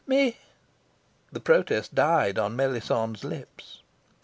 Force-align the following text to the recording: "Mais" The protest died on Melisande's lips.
"Mais" 0.07 0.33
The 1.31 1.39
protest 1.39 1.93
died 1.93 2.39
on 2.39 2.55
Melisande's 2.55 3.23
lips. 3.23 3.83